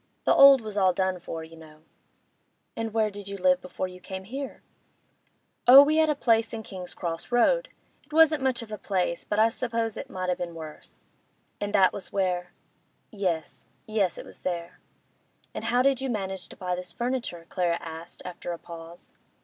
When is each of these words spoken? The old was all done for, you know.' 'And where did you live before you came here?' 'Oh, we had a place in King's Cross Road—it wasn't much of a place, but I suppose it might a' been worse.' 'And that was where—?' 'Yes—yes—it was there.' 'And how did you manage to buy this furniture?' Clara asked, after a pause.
The 0.25 0.33
old 0.33 0.61
was 0.61 0.77
all 0.79 0.93
done 0.93 1.19
for, 1.19 1.43
you 1.43 1.55
know.' 1.55 1.83
'And 2.75 2.91
where 2.91 3.11
did 3.11 3.27
you 3.27 3.37
live 3.37 3.61
before 3.61 3.87
you 3.87 3.99
came 4.01 4.23
here?' 4.23 4.63
'Oh, 5.67 5.83
we 5.83 5.97
had 5.97 6.09
a 6.09 6.15
place 6.15 6.53
in 6.53 6.63
King's 6.63 6.95
Cross 6.95 7.31
Road—it 7.31 8.11
wasn't 8.11 8.41
much 8.41 8.63
of 8.63 8.71
a 8.71 8.79
place, 8.79 9.25
but 9.25 9.37
I 9.37 9.49
suppose 9.49 9.97
it 9.97 10.09
might 10.09 10.31
a' 10.31 10.35
been 10.35 10.55
worse.' 10.55 11.05
'And 11.59 11.71
that 11.75 11.93
was 11.93 12.11
where—?' 12.11 12.47
'Yes—yes—it 13.11 14.25
was 14.25 14.39
there.' 14.39 14.79
'And 15.53 15.65
how 15.65 15.83
did 15.83 16.01
you 16.01 16.09
manage 16.09 16.49
to 16.49 16.57
buy 16.57 16.73
this 16.75 16.93
furniture?' 16.93 17.45
Clara 17.47 17.77
asked, 17.79 18.23
after 18.25 18.53
a 18.53 18.57
pause. 18.57 19.13